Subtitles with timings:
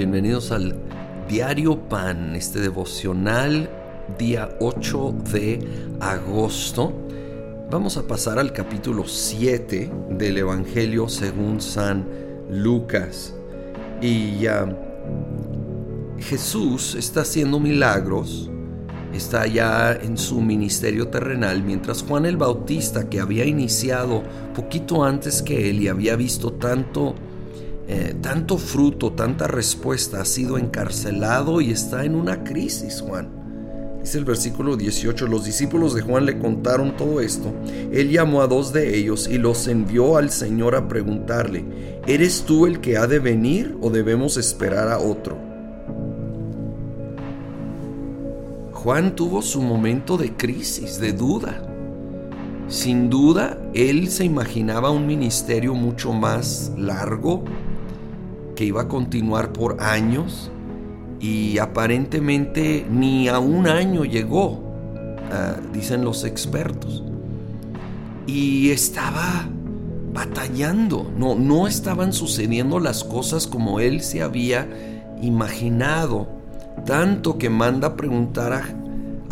[0.00, 0.74] Bienvenidos al
[1.28, 3.68] Diario Pan, este devocional
[4.18, 5.58] día 8 de
[6.00, 6.90] agosto.
[7.70, 12.08] Vamos a pasar al capítulo 7 del Evangelio según San
[12.48, 13.34] Lucas.
[14.00, 14.46] Y
[16.18, 18.50] Jesús está haciendo milagros,
[19.12, 24.22] está ya en su ministerio terrenal, mientras Juan el Bautista, que había iniciado
[24.54, 27.14] poquito antes que él y había visto tanto
[27.92, 33.28] eh, tanto fruto, tanta respuesta, ha sido encarcelado y está en una crisis, Juan.
[34.00, 37.52] Dice el versículo 18, los discípulos de Juan le contaron todo esto.
[37.90, 41.64] Él llamó a dos de ellos y los envió al Señor a preguntarle,
[42.06, 45.36] ¿eres tú el que ha de venir o debemos esperar a otro?
[48.72, 51.66] Juan tuvo su momento de crisis, de duda.
[52.68, 57.42] Sin duda, él se imaginaba un ministerio mucho más largo,
[58.60, 60.50] que iba a continuar por años
[61.18, 64.60] y aparentemente ni a un año llegó,
[65.32, 67.02] ah, dicen los expertos.
[68.26, 69.48] Y estaba
[70.12, 74.68] batallando, no, no estaban sucediendo las cosas como él se había
[75.22, 76.28] imaginado,
[76.84, 78.64] tanto que manda preguntar a,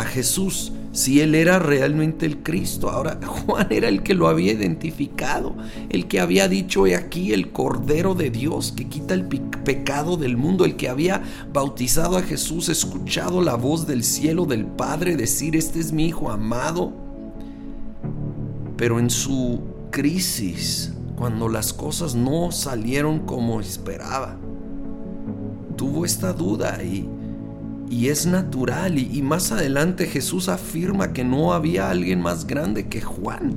[0.00, 2.88] a Jesús, si él era realmente el Cristo.
[2.88, 5.54] Ahora Juan era el que lo había identificado,
[5.90, 10.38] el que había dicho, he aquí el Cordero de Dios que quita el pecado del
[10.38, 15.54] mundo, el que había bautizado a Jesús, escuchado la voz del cielo del Padre decir,
[15.54, 16.94] este es mi Hijo amado.
[18.78, 24.38] Pero en su crisis, cuando las cosas no salieron como esperaba,
[25.76, 27.06] tuvo esta duda y
[27.88, 28.98] y es natural.
[28.98, 33.56] Y, más adelante Jesús afirma que no había alguien más grande que Juan,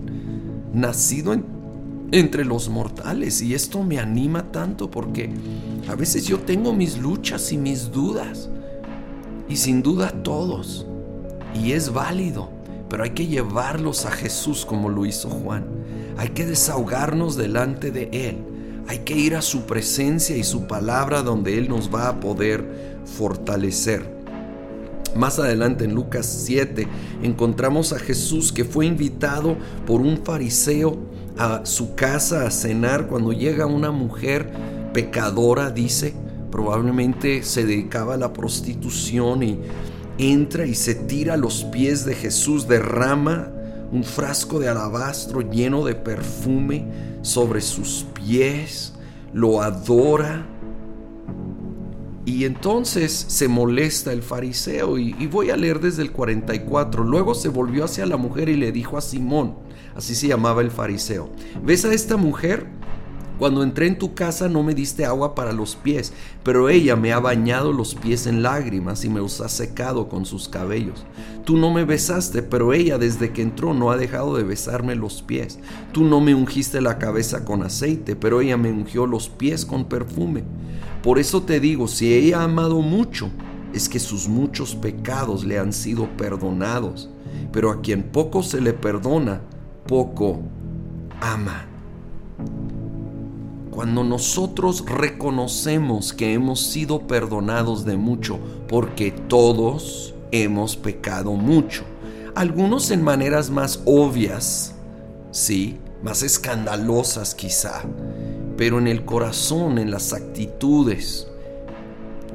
[0.73, 1.35] nacido
[2.11, 3.41] entre los mortales.
[3.41, 5.29] Y esto me anima tanto porque
[5.87, 8.49] a veces yo tengo mis luchas y mis dudas.
[9.47, 10.85] Y sin duda todos.
[11.55, 12.49] Y es válido.
[12.89, 15.65] Pero hay que llevarlos a Jesús como lo hizo Juan.
[16.17, 18.37] Hay que desahogarnos delante de Él.
[18.87, 22.99] Hay que ir a su presencia y su palabra donde Él nos va a poder
[23.05, 24.18] fortalecer.
[25.15, 26.87] Más adelante en Lucas 7
[27.23, 30.99] encontramos a Jesús que fue invitado por un fariseo
[31.37, 33.07] a su casa a cenar.
[33.07, 34.51] Cuando llega una mujer
[34.93, 36.13] pecadora, dice,
[36.51, 39.59] probablemente se dedicaba a la prostitución y
[40.17, 43.51] entra y se tira a los pies de Jesús, derrama
[43.91, 46.85] un frasco de alabastro lleno de perfume
[47.21, 48.93] sobre sus pies,
[49.33, 50.45] lo adora
[52.29, 57.03] y entonces se molesta el fariseo y, voy a leer desde el 44.
[57.03, 59.55] Luego se volvió hacia la mujer y le dijo a Simón,
[59.95, 61.31] así se llamaba el fariseo,
[61.63, 62.67] ¿ves a esta mujer?
[63.39, 66.13] Cuando entré en tu casa no me diste agua para los pies,
[66.43, 70.25] pero ella me ha bañado los pies en lágrimas y me los ha secado con
[70.25, 71.05] sus cabellos.
[71.45, 75.21] Tú no me besaste, pero ella desde que entró no ha dejado de besarme los
[75.23, 75.57] pies.
[75.93, 79.85] Tú no me ungiste la cabeza con aceite, pero ella me ungió los pies con
[79.85, 80.43] perfume.
[81.03, 83.29] Por eso te digo, si ella ha amado mucho,
[83.73, 87.09] es que sus muchos pecados le han sido perdonados.
[87.51, 89.41] Pero a quien poco se le perdona,
[89.87, 90.41] poco
[91.21, 91.65] ama.
[93.71, 98.37] Cuando nosotros reconocemos que hemos sido perdonados de mucho,
[98.67, 101.83] porque todos hemos pecado mucho,
[102.35, 104.75] algunos en maneras más obvias,
[105.31, 107.83] sí, más escandalosas quizá,
[108.59, 111.29] pero en el corazón, en las actitudes,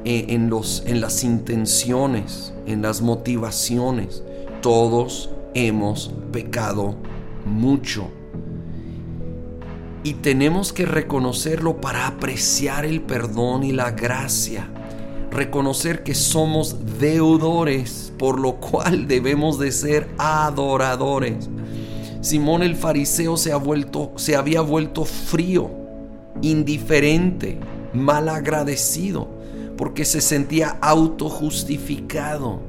[0.06, 4.22] e, en, los, en las intenciones, en las motivaciones,
[4.62, 6.94] todos hemos pecado
[7.44, 8.08] mucho.
[10.02, 14.70] Y tenemos que reconocerlo para apreciar el perdón y la gracia.
[15.30, 21.50] Reconocer que somos deudores, por lo cual debemos de ser adoradores.
[22.22, 25.83] Simón el fariseo se, ha vuelto, se había vuelto frío
[26.42, 27.58] indiferente,
[27.92, 29.28] mal agradecido,
[29.76, 32.60] porque se sentía autojustificado,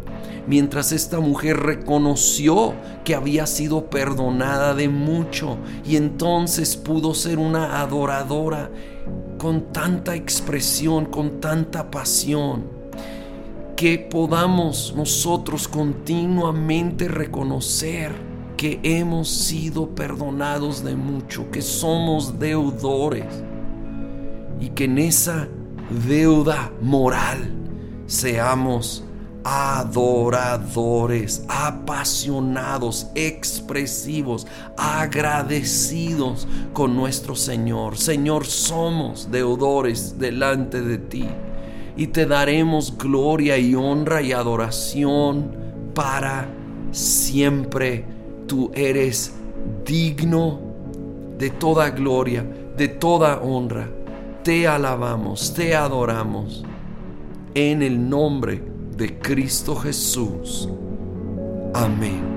[0.48, 2.74] mientras esta mujer reconoció
[3.04, 8.70] que había sido perdonada de mucho y entonces pudo ser una adoradora
[9.38, 12.64] con tanta expresión, con tanta pasión,
[13.76, 18.14] que podamos nosotros continuamente reconocer
[18.56, 23.26] que hemos sido perdonados de mucho, que somos deudores
[24.60, 25.48] y que en esa
[26.08, 27.52] deuda moral
[28.08, 29.04] seamos
[29.48, 37.96] adoradores, apasionados, expresivos, agradecidos con nuestro Señor.
[37.96, 41.30] Señor, somos deudores delante de ti.
[41.98, 45.56] y te daremos gloria y honra y adoración
[45.94, 46.50] para
[46.92, 48.04] siempre.
[48.48, 49.34] Tú eres
[49.86, 50.60] digno
[51.38, 53.88] de toda gloria, de toda honra.
[54.46, 56.64] Te alabamos, te adoramos.
[57.56, 58.62] En el nombre
[58.96, 60.70] de Cristo Jesús.
[61.74, 62.35] Amén.